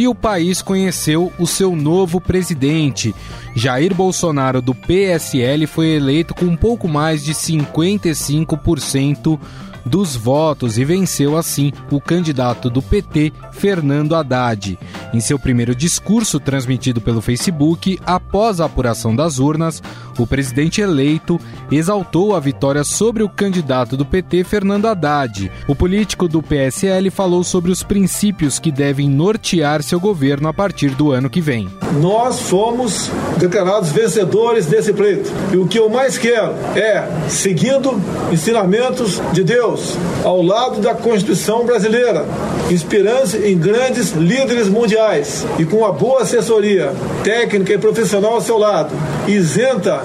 e 0.00 0.08
o 0.08 0.14
país 0.14 0.62
conheceu 0.62 1.30
o 1.38 1.46
seu 1.46 1.76
novo 1.76 2.22
presidente. 2.22 3.14
Jair 3.54 3.94
Bolsonaro, 3.94 4.62
do 4.62 4.74
PSL, 4.74 5.66
foi 5.66 5.88
eleito 5.88 6.34
com 6.34 6.46
um 6.46 6.56
pouco 6.56 6.88
mais 6.88 7.22
de 7.22 7.34
55% 7.34 9.38
dos 9.84 10.16
votos 10.16 10.78
e 10.78 10.86
venceu 10.86 11.36
assim 11.36 11.70
o 11.90 12.00
candidato 12.00 12.70
do 12.70 12.80
PT, 12.80 13.30
Fernando 13.52 14.16
Haddad. 14.16 14.78
Em 15.12 15.18
seu 15.18 15.40
primeiro 15.40 15.74
discurso 15.74 16.38
transmitido 16.38 17.00
pelo 17.00 17.20
Facebook, 17.20 17.98
após 18.06 18.60
a 18.60 18.66
apuração 18.66 19.14
das 19.14 19.40
urnas, 19.40 19.82
o 20.16 20.24
presidente 20.24 20.80
eleito 20.80 21.40
exaltou 21.70 22.36
a 22.36 22.40
vitória 22.40 22.84
sobre 22.84 23.24
o 23.24 23.28
candidato 23.28 23.96
do 23.96 24.06
PT, 24.06 24.44
Fernando 24.44 24.86
Haddad. 24.86 25.50
O 25.66 25.74
político 25.74 26.28
do 26.28 26.40
PSL 26.40 27.10
falou 27.10 27.42
sobre 27.42 27.72
os 27.72 27.82
princípios 27.82 28.60
que 28.60 28.70
devem 28.70 29.08
nortear 29.08 29.82
seu 29.82 29.98
governo 29.98 30.48
a 30.48 30.54
partir 30.54 30.90
do 30.90 31.10
ano 31.10 31.28
que 31.28 31.40
vem. 31.40 31.68
Nós 32.00 32.42
fomos 32.42 33.10
declarados 33.36 33.90
vencedores 33.90 34.66
desse 34.66 34.92
pleito. 34.92 35.28
E 35.52 35.56
o 35.56 35.66
que 35.66 35.78
eu 35.78 35.88
mais 35.88 36.18
quero 36.18 36.52
é, 36.76 37.08
seguindo 37.28 38.00
ensinamentos 38.30 39.20
de 39.32 39.42
Deus, 39.42 39.96
ao 40.22 40.40
lado 40.40 40.80
da 40.80 40.94
Constituição 40.94 41.64
brasileira, 41.66 42.24
inspirando-se 42.70 43.38
em 43.38 43.58
grandes 43.58 44.12
líderes 44.12 44.68
mundiais 44.68 44.99
e 45.58 45.64
com 45.64 45.78
uma 45.78 45.92
boa 45.92 46.22
assessoria 46.22 46.92
técnica 47.24 47.72
e 47.72 47.78
profissional 47.78 48.34
ao 48.34 48.40
seu 48.40 48.58
lado, 48.58 48.94
isenta 49.26 50.02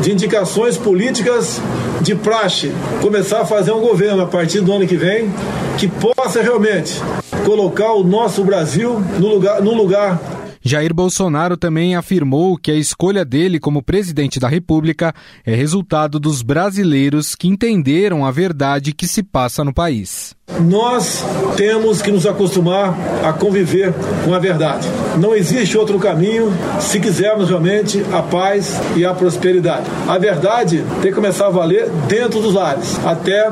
de 0.00 0.12
indicações 0.12 0.76
políticas 0.76 1.60
de 2.02 2.14
praxe, 2.14 2.70
começar 3.00 3.40
a 3.40 3.46
fazer 3.46 3.72
um 3.72 3.80
governo 3.80 4.22
a 4.22 4.26
partir 4.26 4.60
do 4.60 4.70
ano 4.70 4.86
que 4.86 4.96
vem 4.96 5.32
que 5.78 5.88
possa 5.88 6.42
realmente 6.42 7.00
colocar 7.44 7.92
o 7.92 8.04
nosso 8.04 8.44
Brasil 8.44 9.02
no 9.18 9.28
lugar, 9.28 9.62
no 9.62 9.72
lugar 9.72 10.20
Jair 10.66 10.94
Bolsonaro 10.94 11.58
também 11.58 11.94
afirmou 11.94 12.56
que 12.56 12.70
a 12.70 12.74
escolha 12.74 13.22
dele 13.22 13.60
como 13.60 13.82
presidente 13.82 14.40
da 14.40 14.48
República 14.48 15.14
é 15.44 15.54
resultado 15.54 16.18
dos 16.18 16.40
brasileiros 16.40 17.34
que 17.34 17.46
entenderam 17.46 18.24
a 18.24 18.30
verdade 18.30 18.94
que 18.94 19.06
se 19.06 19.22
passa 19.22 19.62
no 19.62 19.74
país. 19.74 20.34
Nós 20.60 21.22
temos 21.56 22.00
que 22.00 22.10
nos 22.10 22.26
acostumar 22.26 22.94
a 23.22 23.32
conviver 23.32 23.92
com 24.24 24.32
a 24.32 24.38
verdade. 24.38 24.88
Não 25.18 25.34
existe 25.34 25.76
outro 25.76 25.98
caminho 25.98 26.52
se 26.80 26.98
quisermos 26.98 27.48
realmente 27.48 28.02
a 28.12 28.22
paz 28.22 28.80
e 28.96 29.04
a 29.04 29.12
prosperidade. 29.12 29.86
A 30.06 30.16
verdade 30.18 30.84
tem 31.02 31.10
que 31.10 31.16
começar 31.16 31.46
a 31.46 31.50
valer 31.50 31.90
dentro 32.08 32.40
dos 32.40 32.54
lares, 32.54 32.98
até 33.04 33.50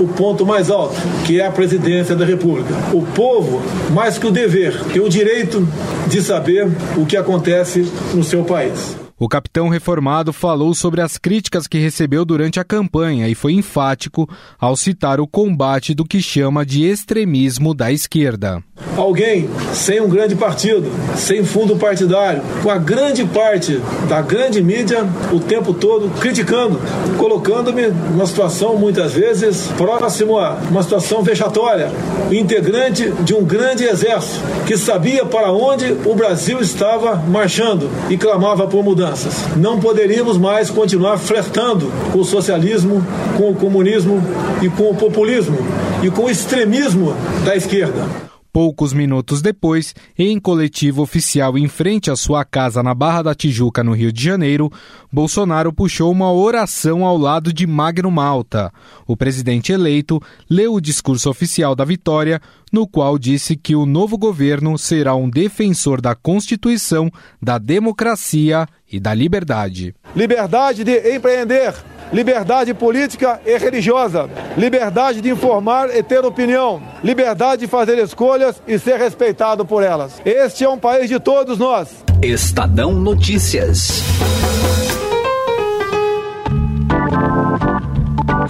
o 0.00 0.08
ponto 0.08 0.44
mais 0.44 0.70
alto, 0.70 0.94
que 1.24 1.40
é 1.40 1.46
a 1.46 1.50
presidência 1.50 2.14
da 2.16 2.24
República. 2.24 2.74
O 2.92 3.02
povo, 3.02 3.62
mais 3.92 4.18
que 4.18 4.26
o 4.26 4.30
dever, 4.30 4.80
tem 4.92 5.00
o 5.00 5.08
direito 5.08 5.66
de 6.12 6.20
saber 6.20 6.66
o 6.98 7.06
que 7.06 7.16
acontece 7.16 7.90
no 8.14 8.22
seu 8.22 8.44
país. 8.44 8.94
O 9.18 9.26
capitão 9.26 9.70
reformado 9.70 10.30
falou 10.30 10.74
sobre 10.74 11.00
as 11.00 11.16
críticas 11.16 11.66
que 11.66 11.78
recebeu 11.78 12.22
durante 12.22 12.60
a 12.60 12.64
campanha 12.64 13.28
e 13.28 13.34
foi 13.34 13.54
enfático 13.54 14.28
ao 14.60 14.76
citar 14.76 15.20
o 15.20 15.26
combate 15.26 15.94
do 15.94 16.04
que 16.04 16.20
chama 16.20 16.66
de 16.66 16.84
extremismo 16.84 17.72
da 17.72 17.90
esquerda. 17.90 18.62
Alguém 18.96 19.48
sem 19.72 20.00
um 20.00 20.08
grande 20.08 20.34
partido, 20.34 20.90
sem 21.16 21.44
fundo 21.44 21.76
partidário, 21.76 22.42
com 22.62 22.70
a 22.70 22.78
grande 22.78 23.24
parte 23.24 23.80
da 24.08 24.20
grande 24.20 24.62
mídia 24.62 25.06
o 25.32 25.40
tempo 25.40 25.72
todo 25.72 26.10
criticando, 26.20 26.80
colocando-me 27.18 27.88
numa 27.88 28.26
situação 28.26 28.76
muitas 28.76 29.12
vezes 29.12 29.68
próximo 29.76 30.38
a 30.38 30.58
uma 30.70 30.82
situação 30.82 31.22
vexatória, 31.22 31.90
integrante 32.30 33.10
de 33.20 33.34
um 33.34 33.44
grande 33.44 33.84
exército 33.84 34.40
que 34.66 34.76
sabia 34.76 35.24
para 35.24 35.52
onde 35.52 35.96
o 36.04 36.14
Brasil 36.14 36.60
estava 36.60 37.16
marchando 37.16 37.90
e 38.08 38.16
clamava 38.16 38.66
por 38.66 38.82
mudança 38.82 39.02
mudanças. 39.02 39.56
Não 39.56 39.80
poderíamos 39.80 40.38
mais 40.38 40.70
continuar 40.70 41.18
flertando 41.18 41.90
com 42.12 42.20
o 42.20 42.24
socialismo, 42.24 43.04
com 43.36 43.50
o 43.50 43.54
comunismo 43.54 44.22
e 44.62 44.68
com 44.68 44.90
o 44.90 44.94
populismo 44.94 45.58
e 46.02 46.10
com 46.10 46.24
o 46.24 46.30
extremismo 46.30 47.14
da 47.44 47.56
esquerda. 47.56 48.31
Poucos 48.52 48.92
minutos 48.92 49.40
depois, 49.40 49.94
em 50.18 50.38
coletivo 50.38 51.00
oficial 51.00 51.56
em 51.56 51.68
frente 51.68 52.10
à 52.10 52.16
sua 52.16 52.44
casa 52.44 52.82
na 52.82 52.94
Barra 52.94 53.22
da 53.22 53.34
Tijuca, 53.34 53.82
no 53.82 53.94
Rio 53.94 54.12
de 54.12 54.22
Janeiro, 54.22 54.70
Bolsonaro 55.10 55.72
puxou 55.72 56.12
uma 56.12 56.30
oração 56.30 57.02
ao 57.02 57.16
lado 57.16 57.50
de 57.50 57.66
Magno 57.66 58.10
Malta. 58.10 58.70
O 59.06 59.16
presidente 59.16 59.72
eleito 59.72 60.20
leu 60.50 60.74
o 60.74 60.82
discurso 60.82 61.30
oficial 61.30 61.74
da 61.74 61.82
vitória, 61.82 62.42
no 62.70 62.86
qual 62.86 63.18
disse 63.18 63.56
que 63.56 63.74
o 63.74 63.86
novo 63.86 64.18
governo 64.18 64.76
será 64.76 65.14
um 65.14 65.30
defensor 65.30 66.02
da 66.02 66.14
Constituição, 66.14 67.10
da 67.40 67.56
democracia 67.56 68.66
e 68.90 69.00
da 69.00 69.14
liberdade. 69.14 69.94
Liberdade 70.14 70.84
de 70.84 71.16
empreender 71.16 71.74
liberdade 72.12 72.74
política 72.74 73.40
e 73.44 73.56
religiosa, 73.56 74.28
liberdade 74.56 75.20
de 75.20 75.30
informar 75.30 75.94
e 75.94 76.02
ter 76.02 76.24
opinião, 76.24 76.82
liberdade 77.02 77.62
de 77.62 77.66
fazer 77.66 77.98
escolhas 77.98 78.62
e 78.68 78.78
ser 78.78 78.98
respeitado 78.98 79.64
por 79.64 79.82
elas. 79.82 80.20
Este 80.24 80.64
é 80.64 80.68
um 80.68 80.78
país 80.78 81.08
de 81.08 81.18
todos 81.18 81.58
nós. 81.58 82.04
Estadão 82.20 82.92
Notícias. 82.92 84.02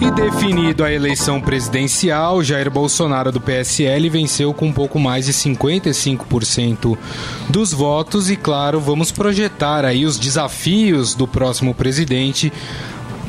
E 0.01 0.11
definido 0.11 0.83
a 0.83 0.91
eleição 0.91 1.39
presidencial, 1.39 2.43
Jair 2.43 2.69
Bolsonaro 2.69 3.31
do 3.31 3.39
PSL 3.39 4.09
venceu 4.09 4.53
com 4.53 4.65
um 4.65 4.73
pouco 4.73 4.99
mais 4.99 5.27
de 5.27 5.33
55% 5.33 6.97
dos 7.49 7.71
votos 7.71 8.29
e 8.29 8.35
claro, 8.35 8.79
vamos 8.79 9.11
projetar 9.11 9.85
aí 9.85 10.05
os 10.05 10.19
desafios 10.19 11.13
do 11.13 11.27
próximo 11.27 11.73
presidente 11.73 12.51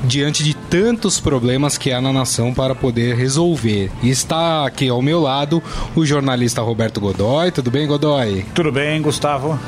diante 0.04 0.44
de 0.44 0.54
tantos 0.54 1.19
problemas 1.19 1.78
que 1.78 1.91
há 1.91 2.00
na 2.00 2.12
nação 2.12 2.53
para 2.53 2.75
poder 2.75 3.16
resolver. 3.16 3.91
E 4.03 4.10
está 4.10 4.66
aqui 4.66 4.88
ao 4.88 5.03
meu 5.03 5.20
lado 5.20 5.62
o 5.94 6.04
jornalista 6.04 6.60
Roberto 6.62 7.00
Godoy. 7.00 7.50
Tudo 7.50 7.70
bem, 7.70 7.87
Godoy? 7.87 8.44
Tudo 8.54 8.70
bem, 8.70 9.00
Gustavo. 9.00 9.59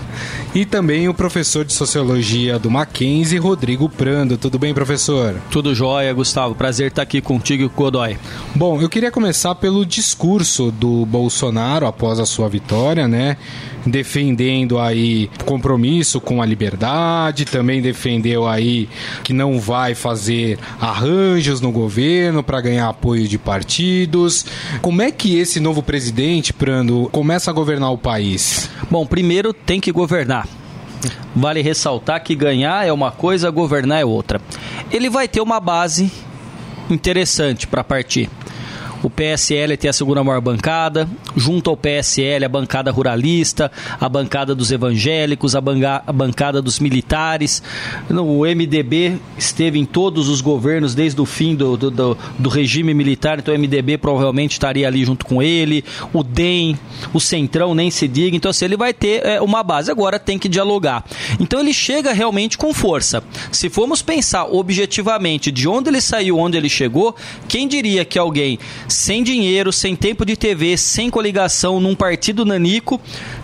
E 0.55 0.65
também 0.65 1.09
o 1.09 1.15
professor 1.15 1.65
de 1.65 1.73
Sociologia 1.73 2.59
do 2.59 2.71
Mackenzie, 2.71 3.39
Rodrigo 3.39 3.89
Prando. 3.89 4.37
Tudo 4.37 4.59
bem, 4.59 4.73
professor? 4.73 5.37
Tudo 5.51 5.75
jóia, 5.75 6.13
Gustavo. 6.13 6.55
Prazer 6.55 6.89
estar 6.89 7.03
aqui 7.03 7.21
contigo, 7.21 7.71
Godoy. 7.75 8.17
Bom, 8.55 8.81
eu 8.81 8.89
queria 8.89 9.11
começar 9.11 9.55
pelo 9.55 9.85
discurso 9.85 10.71
do 10.71 11.05
Bolsonaro 11.07 11.87
após 11.87 12.19
a 12.19 12.27
sua 12.27 12.49
vitória, 12.49 13.09
né? 13.09 13.37
Defendendo 13.85 14.79
aí 14.79 15.31
compromisso 15.45 16.21
com 16.21 16.43
a 16.43 16.47
liberdade, 16.47 17.45
também 17.45 17.81
defendeu 17.81 18.49
aí 18.49 18.89
que 19.23 19.33
não 19.33 19.61
vai 19.61 19.95
fazer 19.95 20.26
fazer 20.27 20.59
arranjos 20.81 21.61
no 21.61 21.71
governo 21.71 22.43
para 22.43 22.61
ganhar 22.61 22.89
apoio 22.89 23.29
de 23.29 23.39
partidos. 23.39 24.45
Como 24.83 25.01
é 25.01 25.13
que 25.13 25.39
esse 25.39 25.61
novo 25.61 25.83
presidente, 25.83 26.53
Prando, 26.53 27.09
começa 27.13 27.51
a 27.51 27.55
governar 27.55 27.93
o 27.93 27.99
país? 27.99 28.69
Bom, 28.91 29.07
primeiro 29.07 29.53
tem 29.53 29.81
que 29.81 29.93
governar. 29.93 30.49
Vale 31.35 31.63
ressaltar 31.63 32.23
que 32.25 32.35
ganhar 32.35 32.87
é 32.87 32.93
uma 32.93 33.13
coisa, 33.13 33.51
governar 33.51 34.01
é 34.01 34.05
outra. 34.05 34.41
Ele 34.91 35.09
vai 35.09 35.29
ter 35.29 35.41
uma 35.41 35.61
base 35.61 36.11
interessante 36.91 37.67
para 37.67 37.85
partir. 37.85 38.29
O 39.03 39.11
PSL 39.11 39.77
tem 39.77 39.91
a 39.91 39.93
segunda 39.93 40.25
maior 40.25 40.41
bancada, 40.41 41.09
junto 41.37 41.71
ao 41.71 41.77
PSL 41.77 42.45
a 42.45 42.49
bancada 42.49 42.91
ruralista, 42.91 43.71
a 44.01 44.09
bancada 44.09 44.55
dos 44.55 44.71
evangélicos, 44.73 45.55
a, 45.55 45.61
banga, 45.61 46.03
a 46.07 46.13
bancada 46.13 46.63
dos 46.63 46.79
militares. 46.79 47.63
O 48.11 48.45
MDB 48.45 49.19
esteve 49.37 49.79
em 49.79 49.85
todos 49.85 50.29
os 50.29 50.41
governos 50.41 50.95
desde 50.95 51.21
o 51.21 51.27
fim 51.27 51.55
do, 51.55 51.77
do, 51.77 51.91
do, 51.91 52.19
do 52.39 52.49
regime 52.49 52.95
militar, 52.95 53.39
então 53.39 53.55
o 53.55 53.59
MDB 53.59 53.99
provavelmente 53.99 54.53
estaria 54.53 54.87
ali 54.87 55.05
junto 55.05 55.27
com 55.27 55.43
ele. 55.43 55.85
O 56.13 56.23
DEM, 56.23 56.79
o 57.13 57.21
Centrão 57.21 57.75
nem 57.75 57.91
se 57.91 58.09
diga. 58.09 58.37
Então, 58.37 58.51
assim, 58.51 58.65
ele 58.65 58.77
vai 58.77 58.93
ter 58.93 59.25
é, 59.25 59.41
uma 59.41 59.63
base. 59.63 59.91
Agora 59.91 60.19
tem 60.19 60.39
que 60.39 60.49
dialogar. 60.49 61.05
Então, 61.39 61.61
ele 61.61 61.73
chega 61.73 62.13
realmente 62.13 62.57
com 62.57 62.73
força. 62.73 63.23
Se 63.53 63.69
formos 63.69 64.03
pensar 64.03 64.47
objetivamente 64.47 65.51
de 65.51 65.69
onde 65.69 65.89
ele 65.89 66.01
saiu, 66.01 66.39
onde 66.39 66.57
ele 66.57 66.69
chegou, 66.69 67.15
quem 67.49 67.69
diria 67.69 68.05
que 68.05 68.19
alguém 68.19 68.59
sem 68.89 69.23
dinheiro, 69.23 69.73
sem 69.73 69.97
tempo 69.97 70.25
de 70.25 70.37
TV, 70.37 70.77
sem 70.77 71.11
coligação 71.11 71.81
num 71.81 71.95
partido 71.95 72.45
nanico, 72.45 73.01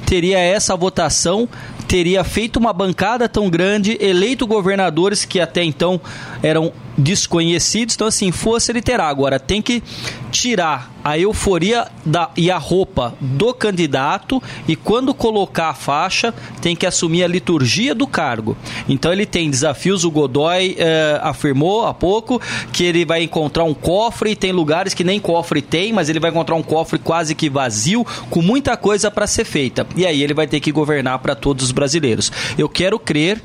teria 0.06 0.38
essa 0.38 0.76
votação 0.76 1.48
teria 1.92 2.24
feito 2.24 2.58
uma 2.58 2.72
bancada 2.72 3.28
tão 3.28 3.50
grande, 3.50 3.98
eleito 4.00 4.46
governadores 4.46 5.26
que 5.26 5.38
até 5.38 5.62
então 5.62 6.00
eram 6.42 6.72
desconhecidos. 6.96 7.94
Então, 7.94 8.06
assim, 8.06 8.30
força 8.30 8.72
ele 8.72 8.82
terá. 8.82 9.08
Agora, 9.08 9.38
tem 9.38 9.62
que 9.62 9.82
tirar 10.30 10.90
a 11.04 11.18
euforia 11.18 11.88
da, 12.06 12.30
e 12.36 12.50
a 12.50 12.56
roupa 12.56 13.14
do 13.20 13.52
candidato 13.52 14.40
e 14.68 14.76
quando 14.76 15.12
colocar 15.12 15.70
a 15.70 15.74
faixa, 15.74 16.32
tem 16.60 16.76
que 16.76 16.86
assumir 16.86 17.24
a 17.24 17.28
liturgia 17.28 17.94
do 17.94 18.06
cargo. 18.06 18.56
Então, 18.88 19.12
ele 19.12 19.26
tem 19.26 19.50
desafios. 19.50 20.04
O 20.04 20.10
Godoy 20.10 20.76
eh, 20.78 21.20
afirmou 21.22 21.86
há 21.86 21.94
pouco 21.94 22.40
que 22.72 22.84
ele 22.84 23.04
vai 23.04 23.22
encontrar 23.22 23.64
um 23.64 23.74
cofre. 23.74 24.36
Tem 24.36 24.52
lugares 24.52 24.94
que 24.94 25.04
nem 25.04 25.18
cofre 25.18 25.60
tem, 25.60 25.92
mas 25.92 26.08
ele 26.08 26.20
vai 26.20 26.30
encontrar 26.30 26.54
um 26.54 26.62
cofre 26.62 26.98
quase 26.98 27.34
que 27.34 27.50
vazio, 27.50 28.06
com 28.30 28.42
muita 28.42 28.76
coisa 28.76 29.10
para 29.10 29.26
ser 29.26 29.44
feita. 29.44 29.86
E 29.96 30.06
aí 30.06 30.22
ele 30.22 30.34
vai 30.34 30.46
ter 30.46 30.60
que 30.60 30.72
governar 30.72 31.18
para 31.18 31.34
todos 31.34 31.64
os 31.64 31.72
brasileiros. 31.72 32.30
Eu 32.56 32.68
quero 32.68 32.98
crer 32.98 33.42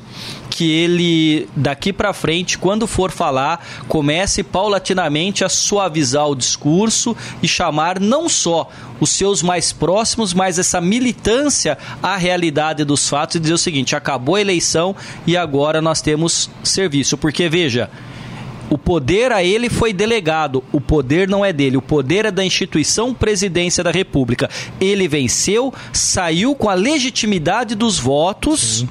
que 0.58 0.68
ele, 0.68 1.48
daqui 1.54 1.92
para 1.92 2.12
frente, 2.12 2.58
quando 2.58 2.84
for 2.88 3.12
falar, 3.12 3.64
comece 3.86 4.42
paulatinamente 4.42 5.44
a 5.44 5.48
suavizar 5.48 6.26
o 6.26 6.34
discurso 6.34 7.16
e 7.40 7.46
chamar 7.46 8.00
não 8.00 8.28
só 8.28 8.68
os 8.98 9.10
seus 9.10 9.40
mais 9.40 9.72
próximos, 9.72 10.34
mas 10.34 10.58
essa 10.58 10.80
militância 10.80 11.78
à 12.02 12.16
realidade 12.16 12.84
dos 12.84 13.08
fatos 13.08 13.36
e 13.36 13.38
dizer 13.38 13.54
o 13.54 13.58
seguinte: 13.58 13.94
acabou 13.94 14.34
a 14.34 14.40
eleição 14.40 14.96
e 15.24 15.36
agora 15.36 15.80
nós 15.80 16.02
temos 16.02 16.50
serviço. 16.64 17.16
Porque, 17.16 17.48
veja 17.48 17.88
o 18.70 18.76
poder 18.76 19.32
a 19.32 19.42
ele 19.42 19.68
foi 19.68 19.92
delegado. 19.92 20.62
O 20.72 20.80
poder 20.80 21.28
não 21.28 21.44
é 21.44 21.52
dele. 21.52 21.76
O 21.76 21.82
poder 21.82 22.26
é 22.26 22.30
da 22.30 22.44
instituição 22.44 23.14
Presidência 23.14 23.82
da 23.82 23.90
República. 23.90 24.48
Ele 24.80 25.08
venceu, 25.08 25.72
saiu 25.92 26.54
com 26.54 26.68
a 26.68 26.74
legitimidade 26.74 27.74
dos 27.74 27.98
votos 27.98 28.80
Sim. 28.80 28.88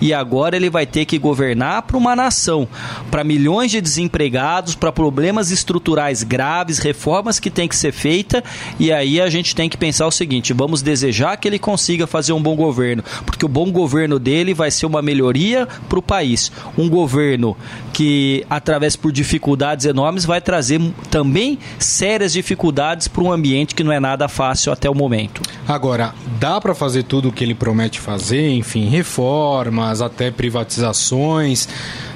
e 0.00 0.14
agora 0.14 0.56
ele 0.56 0.70
vai 0.70 0.86
ter 0.86 1.04
que 1.04 1.18
governar 1.18 1.82
para 1.82 1.96
uma 1.96 2.14
nação, 2.14 2.68
para 3.10 3.24
milhões 3.24 3.70
de 3.70 3.80
desempregados, 3.80 4.74
para 4.74 4.92
problemas 4.92 5.50
estruturais 5.50 6.22
graves, 6.22 6.78
reformas 6.78 7.40
que 7.40 7.50
tem 7.50 7.68
que 7.68 7.76
ser 7.76 7.92
feita. 7.92 8.42
E 8.78 8.92
aí 8.92 9.20
a 9.20 9.28
gente 9.28 9.54
tem 9.54 9.68
que 9.68 9.76
pensar 9.76 10.06
o 10.06 10.12
seguinte: 10.12 10.52
vamos 10.52 10.82
desejar 10.82 11.36
que 11.36 11.48
ele 11.48 11.58
consiga 11.58 12.06
fazer 12.06 12.32
um 12.32 12.42
bom 12.42 12.54
governo, 12.54 13.02
porque 13.24 13.44
o 13.44 13.48
bom 13.48 13.70
governo 13.72 14.18
dele 14.18 14.54
vai 14.54 14.70
ser 14.70 14.86
uma 14.86 15.02
melhoria 15.02 15.66
para 15.88 15.98
o 15.98 16.02
país. 16.02 16.52
Um 16.78 16.88
governo 16.88 17.56
que, 17.92 18.44
através 18.48 18.94
por 18.94 19.12
dificuldades 19.16 19.86
enormes, 19.86 20.24
vai 20.24 20.40
trazer 20.40 20.80
também 21.10 21.58
sérias 21.78 22.32
dificuldades 22.32 23.08
para 23.08 23.22
um 23.22 23.32
ambiente 23.32 23.74
que 23.74 23.82
não 23.82 23.90
é 23.90 23.98
nada 23.98 24.28
fácil 24.28 24.72
até 24.72 24.88
o 24.88 24.94
momento. 24.94 25.40
Agora, 25.66 26.14
dá 26.38 26.60
para 26.60 26.74
fazer 26.74 27.02
tudo 27.02 27.28
o 27.28 27.32
que 27.32 27.42
ele 27.42 27.54
promete 27.54 27.98
fazer, 27.98 28.50
enfim, 28.50 28.88
reformas, 28.88 30.00
até 30.00 30.30
privatizações 30.30 31.66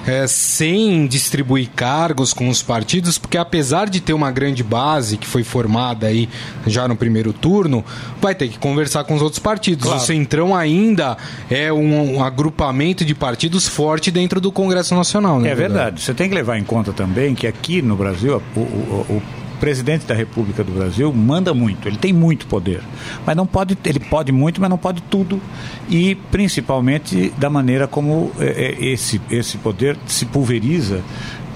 é, 0.06 0.26
sem 0.26 1.06
distribuir 1.06 1.68
cargos 1.74 2.32
com 2.32 2.48
os 2.48 2.62
partidos, 2.62 3.18
porque 3.18 3.36
apesar 3.36 3.88
de 3.88 4.00
ter 4.00 4.12
uma 4.12 4.30
grande 4.30 4.62
base 4.62 5.16
que 5.16 5.26
foi 5.26 5.44
formada 5.44 6.06
aí 6.06 6.28
já 6.66 6.88
no 6.88 6.96
primeiro 6.96 7.32
turno, 7.32 7.84
vai 8.20 8.34
ter 8.34 8.48
que 8.48 8.58
conversar 8.58 9.04
com 9.04 9.14
os 9.14 9.22
outros 9.22 9.38
partidos. 9.38 9.84
Claro. 9.84 10.00
O 10.00 10.04
Centrão 10.04 10.54
ainda 10.54 11.16
é 11.50 11.72
um, 11.72 12.16
um, 12.16 12.24
agrupamento 12.24 13.04
de 13.04 13.14
partidos 13.14 13.68
forte 13.68 14.10
dentro 14.10 14.40
do 14.40 14.50
Congresso 14.50 14.94
Nacional. 14.94 15.40
Né, 15.40 15.50
é 15.50 15.54
verdade. 15.54 16.00
Você 16.00 16.14
tem 16.14 16.28
que 16.28 16.34
levar 16.34 16.58
em 16.58 16.64
conta 16.64 16.92
também 16.92 17.34
que 17.34 17.46
aqui 17.46 17.82
no 17.82 17.96
Brasil 17.96 18.42
o, 18.56 18.60
o, 18.60 19.06
o 19.08 19.22
presidente 19.60 20.06
da 20.06 20.14
República 20.14 20.64
do 20.64 20.72
Brasil 20.72 21.12
manda 21.12 21.52
muito, 21.52 21.86
ele 21.86 21.98
tem 21.98 22.12
muito 22.12 22.46
poder, 22.46 22.80
mas 23.26 23.36
não 23.36 23.46
pode, 23.46 23.76
ele 23.84 24.00
pode 24.00 24.32
muito, 24.32 24.60
mas 24.60 24.70
não 24.70 24.78
pode 24.78 25.02
tudo. 25.02 25.40
E 25.88 26.14
principalmente 26.32 27.32
da 27.36 27.50
maneira 27.50 27.86
como 27.86 28.32
é, 28.40 28.46
é 28.46 28.84
esse 28.84 29.20
esse 29.30 29.58
poder 29.58 29.96
se 30.06 30.24
pulveriza 30.24 31.02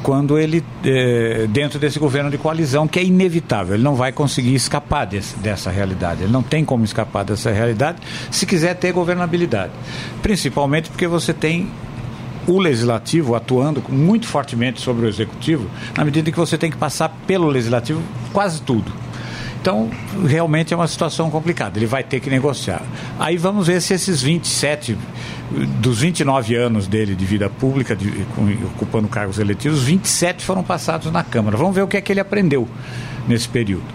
quando 0.02 0.38
ele 0.38 0.62
é, 0.84 1.46
dentro 1.48 1.78
desse 1.78 1.98
governo 1.98 2.30
de 2.30 2.36
coalizão 2.36 2.86
que 2.86 2.98
é 2.98 3.02
inevitável, 3.02 3.74
ele 3.74 3.82
não 3.82 3.94
vai 3.94 4.12
conseguir 4.12 4.54
escapar 4.54 5.06
desse, 5.06 5.34
dessa 5.38 5.70
realidade, 5.70 6.24
ele 6.24 6.32
não 6.32 6.42
tem 6.42 6.62
como 6.62 6.84
escapar 6.84 7.24
dessa 7.24 7.50
realidade 7.50 7.98
se 8.30 8.44
quiser 8.44 8.74
ter 8.74 8.92
governabilidade, 8.92 9.72
principalmente 10.22 10.90
porque 10.90 11.06
você 11.06 11.32
tem 11.32 11.70
o 12.46 12.58
legislativo 12.58 13.34
atuando 13.34 13.82
muito 13.88 14.26
fortemente 14.26 14.80
sobre 14.80 15.06
o 15.06 15.08
executivo, 15.08 15.68
na 15.96 16.04
medida 16.04 16.30
que 16.30 16.38
você 16.38 16.58
tem 16.58 16.70
que 16.70 16.76
passar 16.76 17.08
pelo 17.26 17.48
legislativo 17.48 18.02
quase 18.32 18.60
tudo. 18.62 18.92
Então, 19.64 19.88
realmente 20.26 20.74
é 20.74 20.76
uma 20.76 20.86
situação 20.86 21.30
complicada. 21.30 21.78
Ele 21.78 21.86
vai 21.86 22.04
ter 22.04 22.20
que 22.20 22.28
negociar. 22.28 22.82
Aí 23.18 23.38
vamos 23.38 23.66
ver 23.66 23.80
se 23.80 23.94
esses 23.94 24.20
27, 24.20 24.94
dos 25.80 26.00
29 26.00 26.54
anos 26.54 26.86
dele 26.86 27.14
de 27.14 27.24
vida 27.24 27.48
pública, 27.48 27.96
de, 27.96 28.26
ocupando 28.76 29.08
cargos 29.08 29.38
eletivos, 29.38 29.82
27 29.82 30.44
foram 30.44 30.62
passados 30.62 31.10
na 31.10 31.24
Câmara. 31.24 31.56
Vamos 31.56 31.74
ver 31.74 31.80
o 31.80 31.88
que 31.88 31.96
é 31.96 32.02
que 32.02 32.12
ele 32.12 32.20
aprendeu 32.20 32.68
nesse 33.26 33.48
período. 33.48 33.86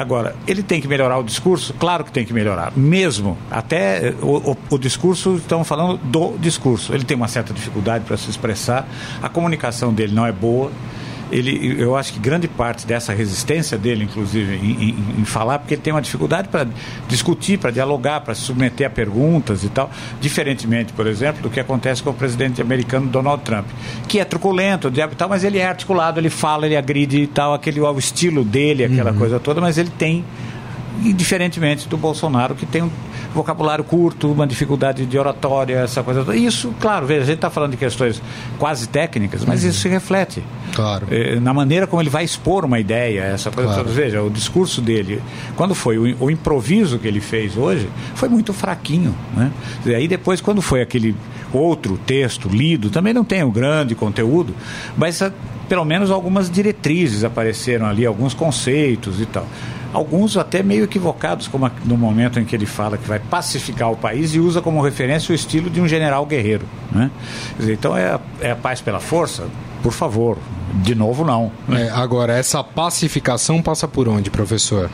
Agora, 0.00 0.34
ele 0.48 0.64
tem 0.64 0.80
que 0.80 0.88
melhorar 0.88 1.18
o 1.18 1.22
discurso? 1.22 1.72
Claro 1.74 2.02
que 2.02 2.10
tem 2.10 2.24
que 2.24 2.32
melhorar. 2.32 2.72
Mesmo, 2.76 3.38
até 3.52 4.12
o, 4.20 4.50
o, 4.50 4.56
o 4.68 4.78
discurso, 4.78 5.36
estamos 5.36 5.68
falando 5.68 5.96
do 5.98 6.36
discurso. 6.38 6.92
Ele 6.92 7.04
tem 7.04 7.16
uma 7.16 7.28
certa 7.28 7.54
dificuldade 7.54 8.04
para 8.04 8.16
se 8.16 8.28
expressar, 8.28 8.84
a 9.22 9.28
comunicação 9.28 9.94
dele 9.94 10.12
não 10.12 10.26
é 10.26 10.32
boa 10.32 10.72
ele, 11.30 11.80
eu 11.80 11.96
acho 11.96 12.12
que 12.12 12.18
grande 12.18 12.48
parte 12.48 12.86
dessa 12.86 13.12
resistência 13.12 13.76
dele, 13.76 14.04
inclusive, 14.04 14.56
em, 14.56 14.90
em, 14.90 15.20
em 15.20 15.24
falar, 15.24 15.58
porque 15.58 15.74
ele 15.74 15.82
tem 15.82 15.92
uma 15.92 16.02
dificuldade 16.02 16.48
para 16.48 16.66
discutir, 17.08 17.58
para 17.58 17.70
dialogar, 17.70 18.20
para 18.20 18.34
se 18.34 18.42
submeter 18.42 18.86
a 18.86 18.90
perguntas 18.90 19.64
e 19.64 19.68
tal, 19.68 19.90
diferentemente, 20.20 20.92
por 20.92 21.06
exemplo, 21.06 21.42
do 21.42 21.50
que 21.50 21.60
acontece 21.60 22.02
com 22.02 22.10
o 22.10 22.14
presidente 22.14 22.60
americano 22.62 23.06
Donald 23.06 23.42
Trump, 23.42 23.66
que 24.06 24.18
é 24.18 24.24
truculento, 24.24 24.90
diabo 24.90 25.12
e 25.12 25.16
tal, 25.16 25.28
mas 25.28 25.44
ele 25.44 25.58
é 25.58 25.66
articulado, 25.66 26.18
ele 26.18 26.30
fala, 26.30 26.66
ele 26.66 26.76
agride 26.76 27.22
e 27.22 27.26
tal, 27.26 27.54
aquele 27.54 27.80
o 27.80 27.98
estilo 27.98 28.44
dele, 28.44 28.84
aquela 28.84 29.12
uhum. 29.12 29.18
coisa 29.18 29.40
toda, 29.40 29.60
mas 29.60 29.78
ele 29.78 29.90
tem 29.90 30.24
e 31.04 31.12
diferentemente 31.12 31.88
do 31.88 31.96
Bolsonaro, 31.96 32.54
que 32.54 32.66
tem 32.66 32.82
um 32.82 32.90
vocabulário 33.34 33.84
curto, 33.84 34.32
uma 34.32 34.46
dificuldade 34.46 35.06
de 35.06 35.18
oratória, 35.18 35.76
essa 35.76 36.02
coisa 36.02 36.24
toda. 36.24 36.36
Isso, 36.36 36.74
claro, 36.80 37.06
veja, 37.06 37.22
a 37.22 37.26
gente 37.26 37.36
está 37.36 37.50
falando 37.50 37.72
de 37.72 37.76
questões 37.76 38.20
quase 38.58 38.88
técnicas, 38.88 39.44
mas 39.44 39.62
uhum. 39.62 39.70
isso 39.70 39.80
se 39.80 39.88
reflete. 39.88 40.42
Claro. 40.74 41.06
Eh, 41.10 41.38
na 41.40 41.52
maneira 41.52 41.86
como 41.86 42.02
ele 42.02 42.10
vai 42.10 42.24
expor 42.24 42.64
uma 42.64 42.80
ideia, 42.80 43.22
essa 43.22 43.50
coisa 43.50 43.70
claro. 43.70 43.84
toda. 43.84 43.94
Veja, 43.94 44.22
o 44.22 44.30
discurso 44.30 44.80
dele, 44.80 45.22
quando 45.56 45.74
foi 45.74 45.98
o, 45.98 46.24
o 46.24 46.30
improviso 46.30 46.98
que 46.98 47.06
ele 47.06 47.20
fez 47.20 47.56
hoje, 47.56 47.88
foi 48.14 48.28
muito 48.28 48.52
fraquinho. 48.52 49.14
Né? 49.36 49.52
E 49.86 49.94
aí 49.94 50.08
depois, 50.08 50.40
quando 50.40 50.62
foi 50.62 50.80
aquele 50.80 51.14
outro 51.52 51.98
texto 51.98 52.48
lido, 52.48 52.90
também 52.90 53.12
não 53.12 53.24
tem 53.24 53.42
um 53.44 53.50
grande 53.50 53.94
conteúdo, 53.94 54.54
mas 54.96 55.22
a, 55.22 55.32
pelo 55.68 55.84
menos 55.84 56.10
algumas 56.10 56.50
diretrizes 56.50 57.24
apareceram 57.24 57.86
ali, 57.86 58.04
alguns 58.04 58.34
conceitos 58.34 59.20
e 59.20 59.26
tal 59.26 59.46
alguns 59.92 60.36
até 60.36 60.62
meio 60.62 60.84
equivocados, 60.84 61.48
como 61.48 61.70
no 61.84 61.96
momento 61.96 62.38
em 62.38 62.44
que 62.44 62.54
ele 62.54 62.66
fala 62.66 62.96
que 62.96 63.08
vai 63.08 63.18
pacificar 63.18 63.90
o 63.90 63.96
país 63.96 64.34
e 64.34 64.40
usa 64.40 64.60
como 64.60 64.80
referência 64.80 65.32
o 65.32 65.34
estilo 65.34 65.70
de 65.70 65.80
um 65.80 65.88
general 65.88 66.24
guerreiro. 66.26 66.66
Né? 66.92 67.10
Dizer, 67.58 67.74
então 67.74 67.96
é 67.96 68.12
a, 68.12 68.20
é 68.40 68.50
a 68.50 68.56
paz 68.56 68.80
pela 68.80 69.00
força? 69.00 69.46
Por 69.82 69.92
favor, 69.92 70.38
de 70.74 70.94
novo 70.94 71.24
não. 71.24 71.52
É, 71.70 71.88
agora, 71.90 72.36
essa 72.36 72.64
pacificação 72.64 73.62
passa 73.62 73.86
por 73.86 74.08
onde, 74.08 74.30
professor? 74.30 74.90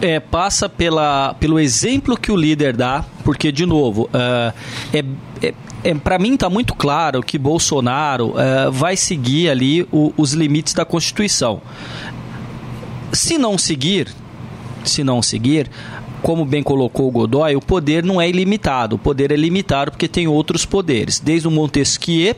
É, 0.00 0.20
passa 0.20 0.68
pela, 0.68 1.34
pelo 1.34 1.58
exemplo 1.58 2.16
que 2.16 2.30
o 2.30 2.36
líder 2.36 2.76
dá, 2.76 3.04
porque, 3.24 3.50
de 3.50 3.66
novo, 3.66 4.04
uh, 4.04 4.54
é, 4.92 5.04
é 5.42 5.54
é, 5.84 5.94
para 5.94 6.18
mim 6.18 6.32
está 6.32 6.48
muito 6.48 6.74
claro 6.74 7.22
que 7.22 7.36
Bolsonaro 7.36 8.28
uh, 8.30 8.72
vai 8.72 8.96
seguir 8.96 9.50
ali 9.50 9.86
o, 9.92 10.14
os 10.16 10.32
limites 10.32 10.72
da 10.72 10.82
Constituição. 10.82 11.60
Se 13.14 13.38
não 13.38 13.56
seguir, 13.56 14.08
se 14.84 15.04
não 15.04 15.22
seguir, 15.22 15.70
como 16.24 16.46
bem 16.46 16.62
colocou 16.62 17.06
o 17.06 17.10
Godoy, 17.10 17.54
o 17.54 17.60
poder 17.60 18.02
não 18.02 18.18
é 18.18 18.26
ilimitado. 18.26 18.96
O 18.96 18.98
poder 18.98 19.30
é 19.30 19.36
limitado 19.36 19.90
porque 19.90 20.08
tem 20.08 20.26
outros 20.26 20.64
poderes. 20.64 21.20
Desde 21.20 21.46
o 21.46 21.50
Montesquieu, 21.50 22.34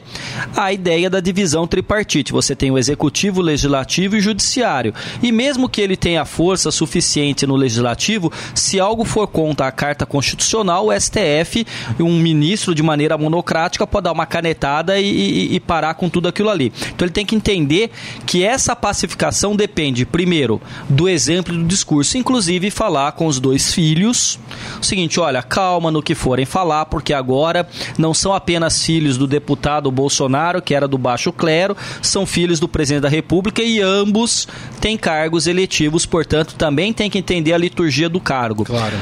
a 0.56 0.72
ideia 0.72 1.08
da 1.08 1.20
divisão 1.20 1.68
tripartite. 1.68 2.32
Você 2.32 2.56
tem 2.56 2.68
o 2.68 2.78
executivo, 2.78 3.38
o 3.38 3.44
legislativo 3.44 4.16
e 4.16 4.18
o 4.18 4.20
judiciário. 4.20 4.92
E 5.22 5.30
mesmo 5.30 5.68
que 5.68 5.80
ele 5.80 5.96
tenha 5.96 6.24
força 6.24 6.72
suficiente 6.72 7.46
no 7.46 7.54
legislativo, 7.54 8.32
se 8.56 8.80
algo 8.80 9.04
for 9.04 9.28
contra 9.28 9.68
a 9.68 9.70
Carta 9.70 10.04
Constitucional, 10.04 10.88
o 10.88 11.00
STF, 11.00 11.64
um 12.00 12.18
ministro 12.18 12.74
de 12.74 12.82
maneira 12.82 13.16
monocrática, 13.16 13.86
pode 13.86 14.02
dar 14.02 14.12
uma 14.12 14.26
canetada 14.26 14.98
e, 14.98 15.06
e, 15.06 15.54
e 15.54 15.60
parar 15.60 15.94
com 15.94 16.08
tudo 16.08 16.26
aquilo 16.26 16.50
ali. 16.50 16.72
Então 16.92 17.06
ele 17.06 17.14
tem 17.14 17.24
que 17.24 17.36
entender 17.36 17.92
que 18.26 18.42
essa 18.42 18.74
pacificação 18.74 19.54
depende, 19.54 20.04
primeiro, 20.04 20.60
do 20.88 21.08
exemplo 21.08 21.56
do 21.56 21.62
discurso, 21.62 22.18
inclusive 22.18 22.68
falar 22.68 23.12
com 23.12 23.26
os 23.26 23.38
dois 23.38 23.75
filhos. 23.76 24.38
O 24.80 24.84
seguinte, 24.84 25.20
olha, 25.20 25.42
calma 25.42 25.90
no 25.90 26.02
que 26.02 26.14
forem 26.14 26.46
falar, 26.46 26.86
porque 26.86 27.12
agora 27.12 27.68
não 27.98 28.14
são 28.14 28.32
apenas 28.32 28.82
filhos 28.82 29.18
do 29.18 29.26
deputado 29.26 29.90
Bolsonaro, 29.90 30.62
que 30.62 30.74
era 30.74 30.88
do 30.88 30.96
baixo 30.96 31.30
clero, 31.30 31.76
são 32.00 32.24
filhos 32.24 32.58
do 32.58 32.66
presidente 32.66 33.02
da 33.02 33.08
República 33.10 33.62
e 33.62 33.82
ambos 33.82 34.48
têm 34.80 34.96
cargos 34.96 35.46
eletivos, 35.46 36.06
portanto, 36.06 36.54
também 36.54 36.90
tem 36.90 37.10
que 37.10 37.18
entender 37.18 37.52
a 37.52 37.58
liturgia 37.58 38.08
do 38.08 38.18
cargo. 38.18 38.64
Claro 38.64 38.96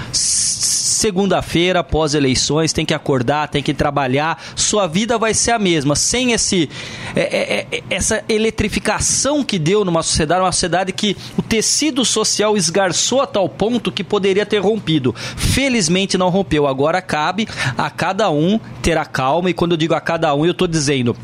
segunda-feira, 1.04 1.80
após 1.80 2.14
eleições, 2.14 2.72
tem 2.72 2.86
que 2.86 2.94
acordar, 2.94 3.48
tem 3.48 3.62
que 3.62 3.74
trabalhar, 3.74 4.42
sua 4.56 4.86
vida 4.86 5.18
vai 5.18 5.34
ser 5.34 5.50
a 5.50 5.58
mesma. 5.58 5.94
Sem 5.94 6.32
esse, 6.32 6.70
é, 7.14 7.20
é, 7.20 7.66
é, 7.70 7.82
essa 7.90 8.24
eletrificação 8.26 9.44
que 9.44 9.58
deu 9.58 9.84
numa 9.84 10.02
sociedade, 10.02 10.40
uma 10.40 10.50
sociedade 10.50 10.92
que 10.94 11.14
o 11.36 11.42
tecido 11.42 12.06
social 12.06 12.56
esgarçou 12.56 13.20
a 13.20 13.26
tal 13.26 13.46
ponto 13.50 13.92
que 13.92 14.02
poderia 14.02 14.46
ter 14.46 14.60
rompido. 14.60 15.14
Felizmente 15.36 16.16
não 16.16 16.30
rompeu. 16.30 16.66
Agora 16.66 17.02
cabe 17.02 17.46
a 17.76 17.90
cada 17.90 18.30
um 18.30 18.58
ter 18.80 18.96
a 18.96 19.04
calma, 19.04 19.50
e 19.50 19.54
quando 19.54 19.72
eu 19.72 19.76
digo 19.76 19.92
a 19.92 20.00
cada 20.00 20.34
um, 20.34 20.46
eu 20.46 20.52
estou 20.52 20.66
dizendo 20.66 21.14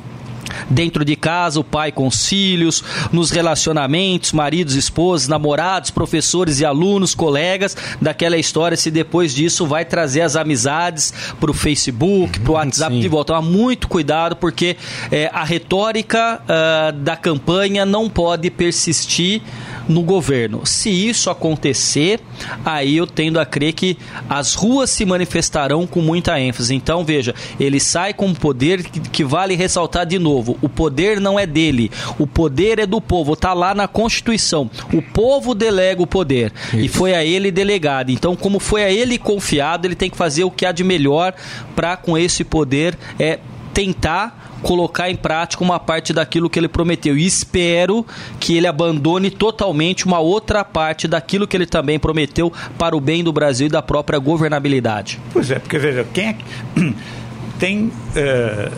dentro 0.69 1.05
de 1.05 1.17
casa, 1.17 1.61
o 1.61 1.65
pai 1.65 1.93
com 1.93 2.07
os 2.07 2.27
filhos, 2.27 2.83
nos 3.13 3.31
relacionamentos, 3.31 4.33
maridos, 4.33 4.75
esposas, 4.75 5.29
namorados, 5.29 5.91
professores 5.91 6.61
e 6.61 6.65
alunos, 6.65 7.15
colegas, 7.15 7.77
daquela 8.01 8.37
história 8.37 8.77
se 8.77 8.91
depois 8.91 9.35
disso 9.35 9.67
vai 9.67 9.85
trazer 9.85 10.23
as 10.23 10.37
amizades 10.37 11.13
para 11.39 11.51
o 11.51 11.55
Facebook, 11.55 12.41
para 12.41 12.51
o 12.51 12.55
WhatsApp 12.55 12.95
Sim. 12.95 13.01
de 13.01 13.09
volta. 13.09 13.33
Então, 13.33 13.43
muito 13.43 13.89
cuidado 13.89 14.37
porque 14.37 14.77
é, 15.11 15.31
a 15.33 15.45
retórica 15.45 16.41
uh, 16.43 16.93
da 16.93 17.17
campanha 17.17 17.85
não 17.85 18.09
pode 18.09 18.51
persistir 18.51 19.43
no 19.91 20.03
governo. 20.03 20.65
Se 20.65 20.89
isso 20.89 21.29
acontecer, 21.29 22.21
aí 22.65 22.97
eu 22.97 23.07
tendo 23.07 23.41
a 23.41 23.45
crer 23.45 23.73
que 23.73 23.99
as 24.29 24.55
ruas 24.55 24.91
se 24.91 25.05
manifestarão 25.05 25.87
com 25.87 26.01
muita 26.01 26.41
ênfase. 26.41 26.75
Então, 26.75 27.05
veja, 27.05 27.35
ele 27.59 27.81
sai 27.81 28.15
com 28.15 28.27
um 28.27 28.35
poder 28.35 28.83
que, 28.85 29.01
que 29.01 29.25
vale 29.25 29.55
ressaltar 29.55 30.07
de 30.07 30.19
novo: 30.19 30.57
o 30.63 30.69
poder 30.69 31.21
não 31.21 31.39
é 31.39 31.47
dele, 31.47 31.91
o 32.19 32.27
poder 32.27 32.79
é 32.79 32.87
do 32.87 33.01
povo, 33.01 33.35
está 33.35 33.53
lá 33.53 33.75
na 33.75 33.89
Constituição. 33.89 34.71
O 34.93 35.03
povo 35.03 35.55
delega 35.55 36.03
o 36.03 36.07
poder 36.07 36.53
isso. 36.69 36.79
e 36.79 36.89
foi 36.89 37.15
a 37.15 37.25
ele 37.25 37.51
delegado. 37.51 38.11
Então, 38.11 38.37
como 38.37 38.61
foi 38.61 38.85
a 38.85 38.91
ele 38.91 39.19
confiado, 39.19 39.87
ele 39.87 39.95
tem 39.95 40.09
que 40.09 40.17
fazer 40.17 40.45
o 40.45 40.51
que 40.51 40.65
há 40.65 40.73
de 40.73 40.85
melhor 40.85 41.35
para, 41.75 41.97
com 41.97 42.17
esse 42.17 42.45
poder, 42.45 42.97
é 43.19 43.39
tentar 43.75 44.40
colocar 44.63 45.11
em 45.11 45.17
prática 45.17 45.63
uma 45.63 45.79
parte 45.79 46.13
daquilo 46.13 46.49
que 46.49 46.59
ele 46.59 46.69
prometeu. 46.69 47.17
E 47.17 47.27
espero 47.27 48.07
que 48.39 48.57
ele 48.57 48.67
abandone 48.67 49.31
totalmente 49.31 50.07
uma 50.07 50.19
outra 50.19 50.65
parte 50.65 51.09
daquilo 51.09 51.47
que 51.47 51.57
ele 51.57 51.67
também 51.67 51.99
prometeu 51.99 52.53
para 52.79 52.97
o 52.97 53.01
bem 53.01 53.25
do 53.25 53.33
Brasil 53.33 53.67
e 53.67 53.71
da 53.71 53.83
própria 53.83 54.19
governabilidade. 54.19 55.19
Pois 55.33 55.51
é, 55.51 55.59
porque 55.59 55.79
veja, 55.79 56.07
quem 56.13 56.29
é 56.29 56.33
que 56.35 56.45
tem 57.59 57.91
é, 58.15 58.71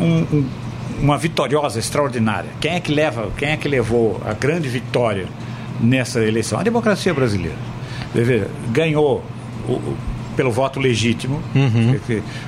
um, 0.00 0.36
um, 0.36 0.48
uma 1.00 1.18
vitoriosa 1.18 1.78
extraordinária? 1.78 2.50
Quem 2.60 2.72
é 2.72 2.80
que 2.80 2.92
leva, 2.92 3.30
quem 3.36 3.50
é 3.50 3.56
que 3.56 3.68
levou 3.68 4.20
a 4.24 4.32
grande 4.32 4.68
vitória 4.68 5.26
nessa 5.80 6.22
eleição? 6.24 6.58
A 6.58 6.62
democracia 6.62 7.12
brasileira. 7.14 7.56
Veja, 8.14 8.48
ganhou 8.72 9.22
o, 9.68 9.96
pelo 10.36 10.52
voto 10.52 10.78
legítimo. 10.78 11.42
Uhum. 11.54 11.98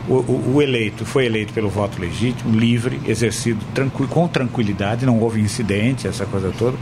O, 0.09 0.15
o, 0.15 0.55
o, 0.55 0.63
eleito 0.63 1.05
foi 1.05 1.27
eleito 1.27 1.53
pelo 1.53 1.71
voto 1.71 2.01
legítimo, 2.01 2.55
livre, 2.55 3.01
exercido 3.07 3.59
tranqui, 3.75 4.07
com 4.07 4.29
tranquilidade, 4.29 5.07
não 5.07 5.19
houve 5.19 5.41
incidente, 5.41 6.07
essa 6.07 6.27
coisa 6.27 6.53
toda. 6.57 6.77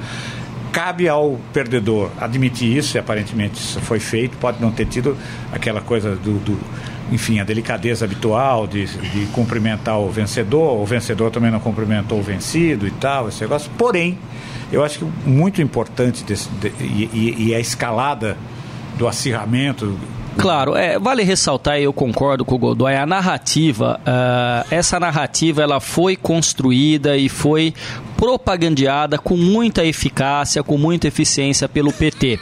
Cabe 0.72 1.08
ao 1.08 1.38
perdedor 1.52 2.10
admitir 2.20 2.76
isso, 2.76 2.96
e 2.96 2.98
aparentemente 2.98 3.54
isso 3.54 3.80
foi 3.80 4.00
feito, 4.00 4.36
pode 4.36 4.60
não 4.60 4.70
ter 4.70 4.86
tido 4.86 5.16
aquela 5.52 5.80
coisa 5.80 6.14
do, 6.16 6.38
do 6.40 6.58
enfim, 7.10 7.38
a 7.38 7.44
delicadeza 7.44 8.04
habitual 8.04 8.66
de, 8.66 8.84
de 8.84 9.26
cumprimentar 9.26 9.98
o 9.98 10.10
vencedor, 10.10 10.80
o 10.80 10.84
vencedor 10.84 11.30
também 11.30 11.50
não 11.50 11.60
cumprimentou 11.60 12.18
o 12.18 12.22
vencido 12.22 12.86
e 12.86 12.90
tal, 12.90 13.28
esse 13.28 13.40
negócio. 13.40 13.70
Porém, 13.78 14.18
eu 14.72 14.84
acho 14.84 14.98
que 14.98 15.04
muito 15.24 15.62
importante 15.62 16.24
desse, 16.24 16.48
de, 16.60 16.68
e, 16.80 17.48
e, 17.48 17.54
a 17.54 17.60
escalada 17.60 18.36
do 18.98 19.06
acirramento 19.06 19.96
Claro, 20.38 20.76
é, 20.76 20.98
vale 20.98 21.22
ressaltar, 21.22 21.80
e 21.80 21.84
eu 21.84 21.92
concordo 21.92 22.44
com 22.44 22.54
o 22.54 22.58
Godoy, 22.58 22.94
a 22.94 23.06
narrativa, 23.06 23.98
uh, 24.02 24.66
essa 24.70 25.00
narrativa 25.00 25.62
ela 25.62 25.80
foi 25.80 26.14
construída 26.14 27.16
e 27.16 27.28
foi 27.28 27.72
propagandeada 28.16 29.18
com 29.18 29.36
muita 29.36 29.84
eficácia, 29.84 30.62
com 30.62 30.78
muita 30.78 31.08
eficiência 31.08 31.68
pelo 31.68 31.92
PT. 31.92 32.38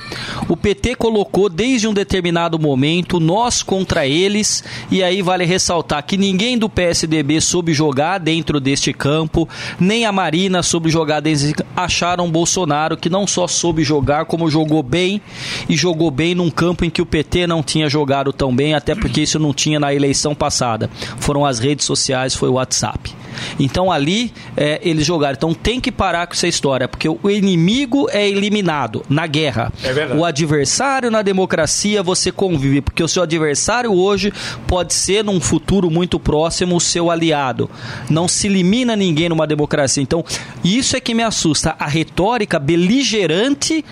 O 0.48 0.56
PT 0.56 0.94
colocou 0.94 1.48
desde 1.48 1.88
um 1.88 1.94
determinado 1.94 2.58
momento 2.58 3.18
nós 3.20 3.62
contra 3.62 4.06
eles, 4.06 4.64
e 4.90 5.02
aí 5.02 5.20
vale 5.20 5.44
ressaltar 5.44 6.04
que 6.04 6.16
ninguém 6.16 6.56
do 6.56 6.68
PSDB 6.68 7.40
soube 7.40 7.72
jogar 7.74 8.18
dentro 8.18 8.60
deste 8.60 8.92
campo, 8.92 9.48
nem 9.78 10.04
a 10.04 10.12
Marina 10.12 10.62
soube 10.62 10.88
jogar 10.88 11.20
dentro. 11.20 11.64
Acharam 11.76 12.30
Bolsonaro 12.30 12.96
que 12.96 13.10
não 13.10 13.26
só 13.26 13.46
soube 13.48 13.82
jogar, 13.82 14.26
como 14.26 14.50
jogou 14.50 14.82
bem, 14.82 15.20
e 15.68 15.76
jogou 15.76 16.10
bem 16.10 16.34
num 16.34 16.50
campo 16.50 16.84
em 16.84 16.90
que 16.90 17.02
o 17.02 17.06
PT 17.06 17.46
não 17.46 17.62
tinha 17.62 17.88
jogado 17.88 18.32
tão 18.32 18.54
bem, 18.54 18.74
até 18.74 18.94
porque 18.94 19.22
isso 19.22 19.38
não 19.38 19.52
tinha 19.52 19.80
na 19.80 19.92
eleição 19.92 20.34
passada. 20.34 20.88
Foram 21.18 21.44
as 21.44 21.58
redes 21.58 21.84
sociais, 21.84 22.34
foi 22.34 22.48
o 22.48 22.54
WhatsApp. 22.54 23.14
Então 23.58 23.90
ali 23.90 24.32
é, 24.56 24.80
eles 24.82 25.06
jogaram. 25.06 25.34
Então 25.36 25.54
tem 25.54 25.80
que 25.80 25.92
parar 25.92 26.26
com 26.26 26.34
essa 26.34 26.46
história, 26.46 26.88
porque 26.88 27.08
o 27.08 27.30
inimigo 27.30 28.08
é 28.10 28.28
eliminado 28.28 29.04
na 29.08 29.26
guerra. 29.26 29.72
É 29.82 30.14
o 30.14 30.24
adversário 30.24 31.10
na 31.10 31.22
democracia 31.22 32.02
você 32.02 32.30
convive, 32.30 32.80
porque 32.80 33.02
o 33.02 33.08
seu 33.08 33.22
adversário 33.22 33.92
hoje 33.92 34.32
pode 34.66 34.94
ser 34.94 35.24
num 35.24 35.40
futuro 35.40 35.90
muito 35.90 36.18
próximo 36.18 36.76
o 36.76 36.80
seu 36.80 37.10
aliado. 37.10 37.70
Não 38.08 38.28
se 38.28 38.46
elimina 38.46 38.96
ninguém 38.96 39.28
numa 39.28 39.46
democracia. 39.46 40.02
Então 40.02 40.24
isso 40.62 40.96
é 40.96 41.00
que 41.00 41.14
me 41.14 41.22
assusta, 41.22 41.74
a 41.78 41.86
retórica 41.86 42.58
beligerante 42.58 43.84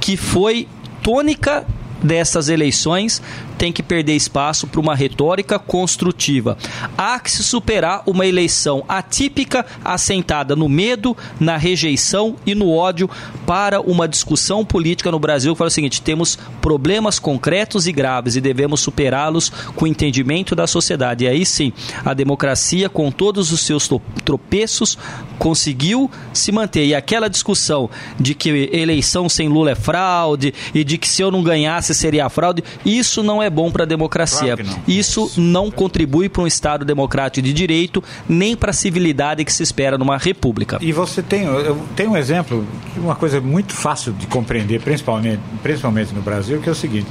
que 0.00 0.16
foi 0.16 0.68
tônica 1.02 1.66
dessas 2.02 2.48
eleições 2.48 3.22
tem 3.58 3.72
que 3.72 3.82
perder 3.82 4.14
espaço 4.14 4.66
para 4.66 4.80
uma 4.80 4.94
retórica 4.94 5.58
construtiva. 5.58 6.56
Há 6.96 7.18
que 7.18 7.30
se 7.30 7.42
superar 7.42 8.02
uma 8.06 8.26
eleição 8.26 8.84
atípica 8.88 9.64
assentada 9.84 10.56
no 10.56 10.68
medo, 10.68 11.16
na 11.38 11.56
rejeição 11.56 12.36
e 12.46 12.54
no 12.54 12.70
ódio 12.70 13.08
para 13.46 13.80
uma 13.80 14.08
discussão 14.08 14.64
política 14.64 15.10
no 15.10 15.18
Brasil 15.18 15.52
que 15.52 15.58
fala 15.58 15.68
o 15.68 15.70
seguinte: 15.70 16.02
temos 16.02 16.38
problemas 16.60 17.18
concretos 17.18 17.86
e 17.86 17.92
graves 17.92 18.36
e 18.36 18.40
devemos 18.40 18.80
superá-los 18.80 19.50
com 19.74 19.86
entendimento 19.86 20.54
da 20.54 20.66
sociedade. 20.66 21.24
E 21.24 21.28
aí 21.28 21.46
sim, 21.46 21.72
a 22.04 22.14
democracia, 22.14 22.88
com 22.88 23.10
todos 23.10 23.52
os 23.52 23.60
seus 23.60 23.88
tropeços, 24.24 24.98
conseguiu 25.38 26.10
se 26.32 26.52
manter. 26.52 26.86
E 26.86 26.94
aquela 26.94 27.28
discussão 27.28 27.88
de 28.18 28.34
que 28.34 28.70
eleição 28.72 29.28
sem 29.28 29.48
Lula 29.48 29.72
é 29.72 29.74
fraude 29.74 30.54
e 30.74 30.84
de 30.84 30.98
que 30.98 31.08
se 31.08 31.22
eu 31.22 31.30
não 31.30 31.42
ganhasse 31.42 31.94
seria 31.94 32.28
fraude, 32.28 32.64
isso 32.84 33.22
não 33.22 33.42
é 33.42 33.43
bom 33.50 33.70
para 33.70 33.84
a 33.84 33.86
democracia. 33.86 34.56
Claro 34.56 34.80
Isso 34.86 35.30
não 35.36 35.70
contribui 35.70 36.28
para 36.28 36.42
um 36.42 36.46
Estado 36.46 36.84
democrático 36.84 37.44
de 37.44 37.52
direito, 37.52 38.02
nem 38.28 38.56
para 38.56 38.70
a 38.70 38.74
civilidade 38.74 39.44
que 39.44 39.52
se 39.52 39.62
espera 39.62 39.96
numa 39.98 40.16
república. 40.16 40.78
E 40.80 40.92
você 40.92 41.22
tem, 41.22 41.44
eu 41.44 41.78
tenho 41.96 42.10
um 42.10 42.16
exemplo, 42.16 42.66
uma 42.96 43.14
coisa 43.14 43.40
muito 43.40 43.72
fácil 43.72 44.12
de 44.12 44.26
compreender, 44.26 44.80
principalmente, 44.80 45.40
principalmente 45.62 46.14
no 46.14 46.22
Brasil, 46.22 46.60
que 46.60 46.68
é 46.68 46.72
o 46.72 46.74
seguinte: 46.74 47.06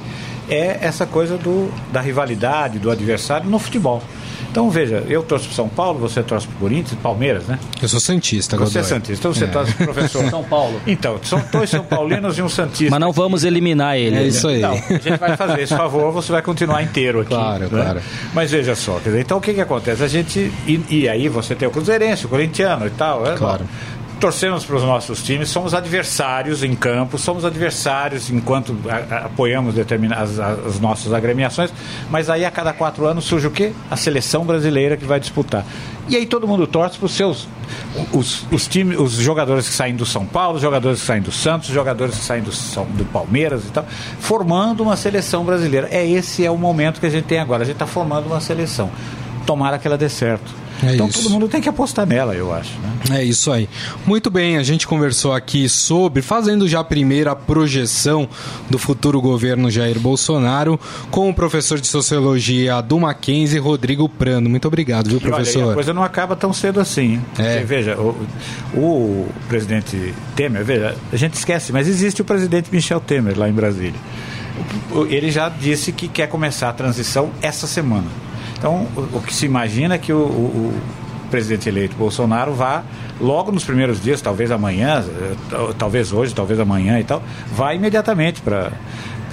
é 0.50 0.80
essa 0.82 1.06
coisa 1.06 1.38
do, 1.38 1.72
da 1.92 2.02
rivalidade, 2.02 2.80
do 2.80 2.92
adversário 2.92 3.50
no 3.50 3.60
futebol. 3.60 4.02
Então, 4.54 4.70
veja, 4.70 5.04
eu 5.10 5.24
torço 5.24 5.48
para 5.48 5.56
São 5.56 5.68
Paulo, 5.68 5.98
você 5.98 6.22
torce 6.22 6.48
para 6.48 6.60
Corinthians, 6.60 7.00
Palmeiras, 7.02 7.48
né? 7.48 7.58
Eu 7.82 7.88
sou 7.88 8.00
Santista, 8.00 8.56
Você 8.58 8.78
é 8.78 8.84
Santista, 8.84 9.14
então 9.14 9.34
você 9.34 9.46
é. 9.46 9.48
torce 9.48 9.74
para 9.74 9.86
professor. 9.86 10.24
São 10.30 10.44
Paulo. 10.44 10.80
Então, 10.86 11.20
são 11.24 11.44
dois 11.52 11.72
São 11.72 11.84
Paulinos 11.84 12.38
e 12.38 12.42
um 12.44 12.48
Santista. 12.48 12.92
Mas 12.92 13.00
não 13.00 13.12
vamos 13.12 13.44
eliminar 13.44 13.98
ele. 13.98 14.16
É 14.16 14.28
isso 14.28 14.48
aí. 14.48 14.60
Não, 14.60 14.74
a 14.74 14.76
gente 14.76 15.18
vai 15.18 15.36
fazer 15.36 15.60
esse 15.60 15.76
favor, 15.76 16.12
você 16.12 16.32
vai 16.32 16.44
continuar 16.44 16.84
inteiro 16.84 17.22
aqui. 17.22 17.30
Claro, 17.30 17.64
né? 17.64 17.68
claro. 17.68 18.02
Mas 18.32 18.52
veja 18.52 18.76
só, 18.76 19.00
quer 19.00 19.10
dizer, 19.10 19.22
então 19.22 19.40
o 19.40 19.42
que, 19.42 19.56
que 19.56 19.62
acontece? 19.62 20.04
A 20.04 20.08
gente. 20.08 20.40
E, 20.68 20.86
e 20.88 21.10
aí 21.10 21.28
você 21.28 21.56
tem 21.56 21.68
o 21.68 21.72
Cruzeirense, 21.72 22.28
o 22.28 22.30
Corintiano 22.30 22.86
e 22.86 22.92
tal. 22.92 23.26
É, 23.26 23.36
claro. 23.36 23.64
Bom, 23.64 24.03
torcemos 24.24 24.64
para 24.64 24.78
os 24.78 24.84
nossos 24.84 25.22
times, 25.22 25.50
somos 25.50 25.74
adversários 25.74 26.64
em 26.64 26.74
campo, 26.74 27.18
somos 27.18 27.44
adversários 27.44 28.30
enquanto 28.30 28.74
a, 28.88 29.16
a, 29.16 29.26
apoiamos 29.26 29.76
determinadas 29.76 30.40
as, 30.40 30.66
as, 30.66 30.80
nossas 30.80 31.12
agremiações, 31.12 31.74
mas 32.10 32.30
aí 32.30 32.46
a 32.46 32.50
cada 32.50 32.72
quatro 32.72 33.06
anos 33.06 33.26
surge 33.26 33.48
o 33.48 33.52
quê? 33.52 33.74
A 33.92 33.98
seleção 33.98 34.46
brasileira 34.46 34.96
que 34.96 35.04
vai 35.04 35.20
disputar. 35.20 35.66
E 36.08 36.16
aí 36.16 36.26
todo 36.26 36.48
mundo 36.48 36.66
torce 36.66 36.98
para 36.98 37.06
os 37.06 37.12
seus 37.12 37.50
os, 38.14 38.46
os, 38.50 38.66
times, 38.66 38.98
os 38.98 39.12
jogadores 39.16 39.68
que 39.68 39.76
saem 39.76 39.94
do 39.94 40.06
São 40.06 40.26
Paulo, 40.26 40.56
os 40.56 40.62
jogadores 40.62 41.02
que 41.02 41.06
saem 41.06 41.22
do 41.22 41.32
Santos, 41.32 41.68
os 41.68 41.76
jogadores 41.76 42.16
que 42.16 42.24
saem 42.24 42.44
do, 42.44 42.52
do 42.96 43.04
Palmeiras 43.12 43.66
e 43.66 43.72
tal, 43.72 43.86
formando 44.22 44.84
uma 44.84 44.96
seleção 44.96 45.44
brasileira. 45.44 45.90
É 45.92 46.08
esse 46.08 46.46
é 46.46 46.52
o 46.52 46.58
momento 46.58 47.02
que 47.02 47.06
a 47.06 47.10
gente 47.10 47.26
tem 47.26 47.40
agora. 47.40 47.64
A 47.64 47.66
gente 47.66 47.76
está 47.76 47.88
formando 47.88 48.28
uma 48.28 48.40
seleção. 48.40 48.90
Tomara 49.46 49.78
que 49.78 49.88
ela 49.88 49.98
dê 49.98 50.10
certo 50.10 50.64
é 50.86 50.96
então 50.96 51.08
isso. 51.08 51.24
todo 51.24 51.32
mundo 51.32 51.48
tem 51.48 51.62
que 51.62 51.70
apostar 51.70 52.06
nela, 52.06 52.34
eu 52.34 52.54
acho. 52.54 52.72
Né? 52.80 53.20
É 53.20 53.24
isso 53.24 53.52
aí. 53.52 53.70
Muito 54.06 54.30
bem, 54.30 54.58
a 54.58 54.64
gente 54.64 54.88
conversou 54.88 55.34
aqui 55.34 55.70
sobre, 55.70 56.22
fazendo 56.22 56.68
já 56.68 56.80
a 56.80 56.84
primeira 56.84 57.36
projeção 57.36 58.28
do 58.70 58.78
futuro 58.78 59.22
governo 59.22 59.70
Jair 59.70 60.00
Bolsonaro, 60.00 60.80
com 61.10 61.30
o 61.30 61.34
professor 61.34 61.80
de 61.80 61.88
Sociologia 61.88 62.82
do 62.82 63.00
Mackenzie, 63.00 63.60
Rodrigo 63.60 64.08
Prando. 64.10 64.50
Muito 64.50 64.68
obrigado, 64.68 65.10
viu, 65.10 65.22
professor? 65.22 65.64
Olha, 65.64 65.72
a 65.72 65.76
coisa 65.76 65.94
não 65.94 66.04
acaba 66.04 66.36
tão 66.36 66.52
cedo 66.54 66.80
assim. 66.80 67.22
É. 67.38 67.54
Porque, 67.54 67.66
veja, 67.66 67.98
o, 67.98 68.16
o 68.76 69.28
presidente 69.48 70.14
Temer, 70.36 70.64
veja, 70.64 70.96
a 71.12 71.16
gente 71.16 71.36
esquece, 71.36 71.72
mas 71.72 71.88
existe 71.88 72.22
o 72.22 72.26
presidente 72.26 72.70
Michel 72.72 73.00
Temer 73.00 73.38
lá 73.38 73.48
em 73.48 73.54
Brasília. 73.54 74.00
ele 75.10 75.32
já 75.32 75.50
disse 75.50 75.92
que 75.92 76.08
quer 76.08 76.28
começar 76.28 76.70
a 76.70 76.74
transição 76.74 77.32
essa 77.42 77.68
semana. 77.68 78.08
Então, 78.64 78.88
o, 78.96 79.18
o 79.18 79.22
que 79.22 79.36
se 79.36 79.46
imagina 79.46 79.96
é 79.96 79.98
que 79.98 80.14
o, 80.14 80.20
o, 80.20 80.72
o 80.72 80.82
presidente 81.30 81.68
eleito 81.68 81.98
Bolsonaro 81.98 82.54
vá 82.54 82.82
logo 83.20 83.52
nos 83.52 83.66
primeiros 83.66 84.02
dias, 84.02 84.22
talvez 84.22 84.52
amanhã, 84.52 85.04
eh, 85.06 85.74
talvez 85.78 86.14
hoje, 86.14 86.34
talvez 86.34 86.58
amanhã 86.62 86.98
e 86.98 87.04
tal, 87.04 87.22
vá 87.52 87.74
imediatamente 87.74 88.42
para 88.42 88.72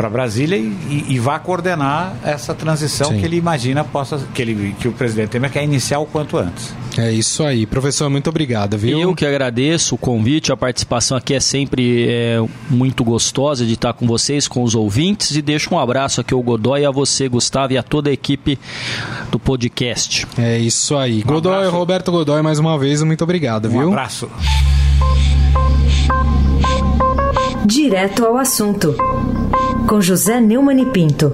para 0.00 0.08
Brasília 0.08 0.56
e, 0.56 0.62
e, 0.88 1.04
e, 1.08 1.18
vá 1.18 1.38
coordenar 1.38 2.14
essa 2.24 2.54
transição 2.54 3.10
Sim. 3.10 3.18
que 3.18 3.24
ele 3.26 3.36
imagina 3.36 3.84
possa 3.84 4.18
que 4.32 4.40
ele 4.40 4.74
que 4.80 4.88
o 4.88 4.92
presidente 4.92 5.28
Temer 5.28 5.50
quer 5.52 5.62
iniciar 5.62 5.98
o 5.98 6.06
quanto 6.06 6.38
antes. 6.38 6.74
É 6.96 7.12
isso 7.12 7.44
aí, 7.44 7.66
professor, 7.66 8.08
muito 8.08 8.30
obrigado, 8.30 8.78
viu? 8.78 8.98
Eu 8.98 9.14
que 9.14 9.26
agradeço 9.26 9.96
o 9.96 9.98
convite, 9.98 10.50
a 10.50 10.56
participação 10.56 11.18
aqui 11.18 11.34
é 11.34 11.40
sempre 11.40 12.06
é, 12.08 12.42
muito 12.70 13.04
gostosa 13.04 13.66
de 13.66 13.74
estar 13.74 13.92
com 13.92 14.06
vocês, 14.06 14.48
com 14.48 14.62
os 14.62 14.74
ouvintes 14.74 15.36
e 15.36 15.42
deixo 15.42 15.74
um 15.74 15.78
abraço 15.78 16.22
aqui 16.22 16.32
ao 16.32 16.42
Godoy, 16.42 16.86
a 16.86 16.90
você, 16.90 17.28
Gustavo, 17.28 17.74
e 17.74 17.76
a 17.76 17.82
toda 17.82 18.08
a 18.08 18.12
equipe 18.12 18.58
do 19.30 19.38
podcast. 19.38 20.26
É 20.38 20.58
isso 20.58 20.96
aí. 20.96 21.20
Um 21.26 21.28
Godoy, 21.28 21.56
abraço. 21.56 21.76
Roberto 21.76 22.10
Godoy, 22.10 22.40
mais 22.40 22.58
uma 22.58 22.78
vez, 22.78 23.02
muito 23.02 23.22
obrigado, 23.22 23.66
um 23.66 23.72
viu? 23.72 23.80
Um 23.82 23.88
abraço. 23.88 24.30
Direto 27.66 28.24
ao 28.24 28.38
assunto 28.38 28.96
com 29.88 30.00
José 30.00 30.40
Neumann 30.40 30.80
e 30.82 30.86
Pinto. 30.86 31.32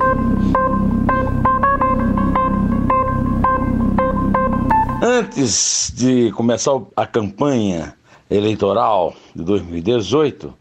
Antes 5.03 5.93
de 5.95 6.33
começar 6.33 6.73
a 6.97 7.07
campanha 7.07 7.95
eleitoral 8.31 9.15
de 9.35 9.45
2018, 9.45 10.53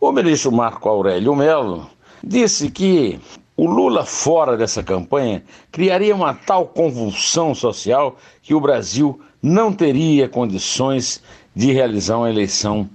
o 0.00 0.12
ministro 0.12 0.52
Marco 0.52 0.88
Aurélio 0.88 1.34
Melo 1.34 1.90
disse 2.22 2.70
que 2.70 3.18
o 3.56 3.66
Lula 3.66 4.04
fora 4.04 4.56
dessa 4.56 4.82
campanha 4.82 5.42
criaria 5.70 6.14
uma 6.14 6.34
tal 6.34 6.66
convulsão 6.66 7.54
social 7.54 8.16
que 8.42 8.54
o 8.54 8.60
Brasil 8.60 9.20
não 9.42 9.72
teria 9.72 10.28
condições 10.28 11.22
de 11.54 11.72
realizar 11.72 12.18
uma 12.18 12.30
eleição 12.30 12.88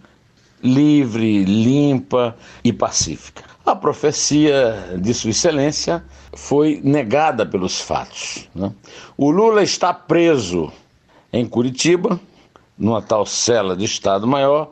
livre, 0.64 1.44
limpa 1.44 2.36
e 2.64 2.74
pacífica. 2.74 3.55
A 3.66 3.76
profecia 3.76 4.96
de 5.02 5.12
Sua 5.12 5.32
Excelência 5.32 6.06
foi 6.36 6.80
negada 6.84 7.44
pelos 7.48 7.82
fatos. 7.82 8.48
Né? 8.54 8.72
O 9.18 9.32
Lula 9.32 9.64
está 9.64 9.92
preso 9.92 10.72
em 11.34 11.48
Curitiba, 11.48 12.20
numa 12.78 13.02
tal 13.02 13.26
cela 13.26 13.76
de 13.76 13.84
Estado-Maior, 13.84 14.70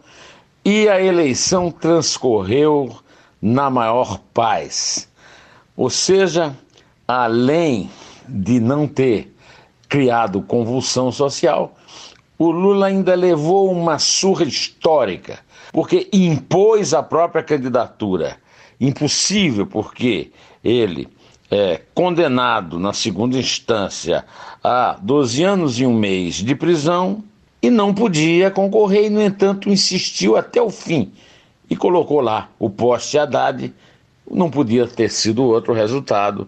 e 0.63 0.88
a 0.88 1.01
eleição 1.01 1.71
transcorreu 1.71 2.95
na 3.41 3.67
maior 3.67 4.19
paz. 4.31 5.09
Ou 5.75 5.89
seja, 5.89 6.55
além 7.07 7.89
de 8.29 8.59
não 8.59 8.88
ter 8.88 9.35
criado 9.89 10.39
convulsão 10.43 11.12
social, 11.12 11.73
o 12.38 12.51
Lula 12.51 12.85
ainda 12.85 13.15
levou 13.15 13.71
uma 13.71 13.97
surra 13.97 14.43
histórica, 14.43 15.39
porque 15.71 16.07
impôs 16.13 16.93
a 16.93 17.01
própria 17.01 17.41
candidatura 17.41 18.42
impossível, 18.79 19.65
porque 19.65 20.31
ele 20.63 21.07
é 21.49 21.81
condenado 21.93 22.79
na 22.79 22.93
segunda 22.93 23.37
instância 23.37 24.25
a 24.63 24.97
12 25.01 25.43
anos 25.43 25.79
e 25.79 25.85
um 25.85 25.97
mês 25.97 26.35
de 26.35 26.55
prisão 26.55 27.23
e 27.61 27.69
não 27.69 27.93
podia 27.93 28.51
concorrer, 28.51 29.05
e, 29.05 29.09
no 29.09 29.21
entanto, 29.21 29.69
insistiu 29.69 30.35
até 30.35 30.61
o 30.61 30.69
fim 30.69 31.11
e 31.69 31.75
colocou 31.75 32.19
lá 32.19 32.49
o 32.59 32.69
poste 32.69 33.17
Haddad. 33.17 33.73
Não 34.29 34.49
podia 34.49 34.87
ter 34.87 35.09
sido 35.09 35.43
outro 35.43 35.73
resultado, 35.73 36.47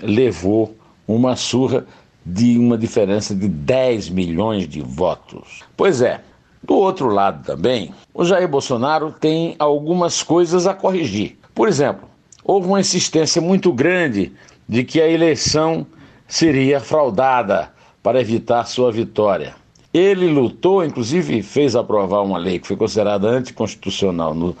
levou 0.00 0.76
uma 1.06 1.36
surra 1.36 1.86
de 2.24 2.58
uma 2.58 2.76
diferença 2.76 3.34
de 3.34 3.46
10 3.46 4.08
milhões 4.10 4.68
de 4.68 4.80
votos. 4.80 5.62
Pois 5.76 6.02
é, 6.02 6.20
do 6.62 6.74
outro 6.74 7.08
lado 7.08 7.44
também, 7.44 7.92
o 8.12 8.24
Jair 8.24 8.48
Bolsonaro 8.48 9.12
tem 9.12 9.54
algumas 9.58 10.22
coisas 10.22 10.66
a 10.66 10.74
corrigir. 10.74 11.38
Por 11.56 11.68
exemplo, 11.68 12.06
houve 12.44 12.68
uma 12.68 12.80
insistência 12.80 13.40
muito 13.40 13.72
grande 13.72 14.30
de 14.68 14.84
que 14.84 15.00
a 15.00 15.08
eleição 15.08 15.86
seria 16.28 16.78
fraudada 16.80 17.72
para 18.02 18.20
evitar 18.20 18.66
sua 18.66 18.92
vitória. 18.92 19.56
Ele 19.92 20.28
lutou, 20.28 20.84
inclusive 20.84 21.42
fez 21.42 21.74
aprovar 21.74 22.22
uma 22.22 22.36
lei 22.36 22.58
que 22.58 22.66
foi 22.66 22.76
considerada 22.76 23.26
anticonstitucional 23.28 24.34
no, 24.34 24.54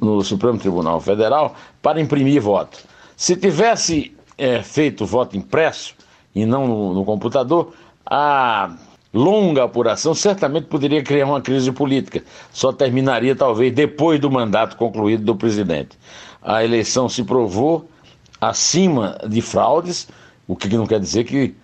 no 0.00 0.22
Supremo 0.22 0.58
Tribunal 0.58 1.00
Federal 1.00 1.54
para 1.80 2.00
imprimir 2.00 2.42
voto. 2.42 2.80
Se 3.16 3.36
tivesse 3.36 4.12
é, 4.36 4.60
feito 4.60 5.06
voto 5.06 5.36
impresso 5.36 5.94
e 6.34 6.44
não 6.44 6.66
no, 6.66 6.94
no 6.94 7.04
computador, 7.04 7.72
a 8.04 8.74
longa 9.14 9.62
apuração 9.62 10.12
certamente 10.12 10.66
poderia 10.66 11.02
criar 11.02 11.26
uma 11.26 11.40
crise 11.40 11.70
política. 11.70 12.24
Só 12.52 12.72
terminaria 12.72 13.36
talvez 13.36 13.72
depois 13.72 14.18
do 14.18 14.28
mandato 14.28 14.76
concluído 14.76 15.24
do 15.24 15.36
presidente. 15.36 15.96
A 16.42 16.64
eleição 16.64 17.08
se 17.08 17.22
provou 17.22 17.88
acima 18.40 19.16
de 19.26 19.40
fraudes, 19.40 20.08
o 20.48 20.56
que 20.56 20.68
não 20.68 20.86
quer 20.86 20.98
dizer 20.98 21.24
que 21.24 21.54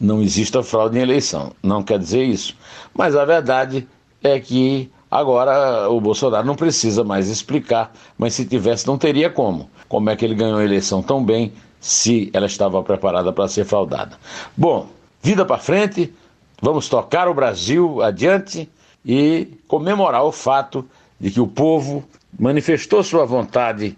não 0.00 0.22
exista 0.22 0.62
fraude 0.62 0.98
em 0.98 1.02
eleição. 1.02 1.52
Não 1.62 1.82
quer 1.82 1.98
dizer 1.98 2.22
isso. 2.22 2.56
Mas 2.94 3.16
a 3.16 3.24
verdade 3.24 3.86
é 4.22 4.38
que 4.38 4.90
agora 5.10 5.90
o 5.90 6.00
Bolsonaro 6.00 6.46
não 6.46 6.54
precisa 6.54 7.02
mais 7.02 7.28
explicar, 7.28 7.92
mas 8.16 8.34
se 8.34 8.46
tivesse 8.46 8.86
não 8.86 8.96
teria 8.96 9.28
como. 9.28 9.68
Como 9.88 10.08
é 10.08 10.16
que 10.16 10.24
ele 10.24 10.36
ganhou 10.36 10.58
a 10.58 10.64
eleição 10.64 11.02
tão 11.02 11.22
bem 11.22 11.52
se 11.80 12.30
ela 12.32 12.46
estava 12.46 12.82
preparada 12.82 13.32
para 13.32 13.48
ser 13.48 13.64
fraudada? 13.64 14.16
Bom, 14.56 14.86
vida 15.20 15.44
para 15.44 15.58
frente. 15.58 16.14
Vamos 16.60 16.88
tocar 16.88 17.28
o 17.28 17.34
Brasil 17.34 18.02
adiante 18.02 18.68
e 19.04 19.48
comemorar 19.66 20.24
o 20.24 20.32
fato 20.32 20.86
de 21.18 21.30
que 21.30 21.40
o 21.40 21.46
povo 21.46 22.04
manifestou 22.38 23.02
sua 23.02 23.24
vontade 23.24 23.96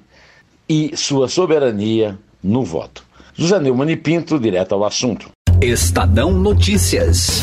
e 0.68 0.96
sua 0.96 1.28
soberania 1.28 2.18
no 2.42 2.64
voto. 2.64 3.04
José 3.34 3.58
Neumann 3.58 3.96
Pinto, 3.96 4.38
direto 4.38 4.74
ao 4.74 4.84
assunto. 4.84 5.30
Estadão 5.60 6.32
Notícias. 6.32 7.42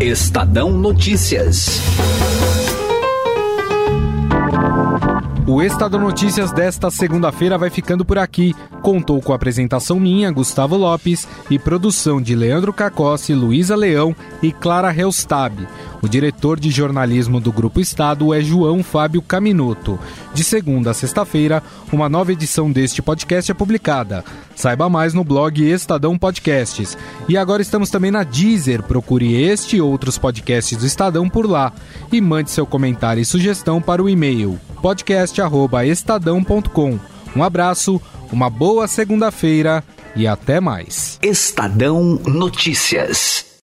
Estadão 0.00 0.72
Notícias. 0.72 1.80
O 5.54 5.62
Estado 5.62 6.00
Notícias 6.00 6.50
desta 6.50 6.90
segunda-feira 6.90 7.56
vai 7.56 7.70
ficando 7.70 8.04
por 8.04 8.18
aqui. 8.18 8.56
Contou 8.82 9.22
com 9.22 9.32
a 9.32 9.36
apresentação 9.36 10.00
minha, 10.00 10.28
Gustavo 10.32 10.76
Lopes, 10.76 11.28
e 11.48 11.60
produção 11.60 12.20
de 12.20 12.34
Leandro 12.34 12.72
Cacossi, 12.72 13.32
Luísa 13.34 13.76
Leão 13.76 14.16
e 14.42 14.50
Clara 14.50 14.92
Helstab. 14.92 15.64
O 16.02 16.08
diretor 16.08 16.58
de 16.58 16.72
jornalismo 16.72 17.40
do 17.40 17.52
Grupo 17.52 17.80
Estado 17.80 18.34
é 18.34 18.40
João 18.40 18.82
Fábio 18.82 19.22
Caminoto. 19.22 19.96
De 20.34 20.42
segunda 20.42 20.90
a 20.90 20.94
sexta-feira, 20.94 21.62
uma 21.92 22.08
nova 22.08 22.32
edição 22.32 22.72
deste 22.72 23.00
podcast 23.00 23.48
é 23.48 23.54
publicada. 23.54 24.24
Saiba 24.56 24.90
mais 24.90 25.14
no 25.14 25.22
blog 25.22 25.62
Estadão 25.62 26.18
Podcasts. 26.18 26.98
E 27.28 27.36
agora 27.36 27.62
estamos 27.62 27.90
também 27.90 28.10
na 28.10 28.24
Deezer. 28.24 28.82
Procure 28.82 29.40
este 29.40 29.76
e 29.76 29.80
outros 29.80 30.18
podcasts 30.18 30.76
do 30.76 30.84
Estadão 30.84 31.28
por 31.28 31.48
lá. 31.48 31.72
E 32.10 32.20
mande 32.20 32.50
seu 32.50 32.66
comentário 32.66 33.20
e 33.20 33.24
sugestão 33.24 33.80
para 33.80 34.02
o 34.02 34.08
e-mail 34.08 34.58
podcast@estadão.com. 35.48 36.98
Um 37.36 37.42
abraço, 37.42 38.00
uma 38.32 38.48
boa 38.48 38.86
segunda-feira 38.86 39.82
e 40.14 40.26
até 40.26 40.60
mais. 40.60 41.18
Estadão 41.22 42.20
Notícias. 42.26 43.43